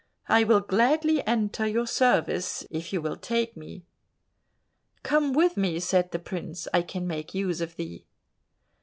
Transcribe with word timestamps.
I 0.27 0.45
will 0.45 0.61
gladly 0.61 1.23
enter 1.27 1.67
your 1.67 1.85
service, 1.85 2.65
if 2.71 2.91
you 2.91 3.03
will 3.03 3.15
take 3.17 3.55
me." 3.55 3.85
"Come 5.03 5.31
with 5.31 5.55
me," 5.57 5.79
said 5.79 6.09
the 6.09 6.17
prince, 6.17 6.67
"I 6.73 6.81
can 6.81 7.05
make 7.05 7.35
use 7.35 7.61
of 7.61 7.75
thee." 7.75 8.07